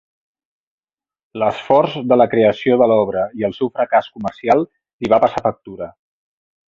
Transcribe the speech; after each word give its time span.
L'esforç 1.41 1.97
de 2.13 2.17
la 2.21 2.27
creació 2.31 2.79
de 2.83 2.87
l'obra 2.93 3.25
i 3.43 3.45
el 3.51 3.53
seu 3.59 3.71
fracàs 3.77 4.09
comercial 4.17 4.65
li 4.69 5.13
va 5.15 5.21
passar 5.27 5.45
factura. 5.51 5.91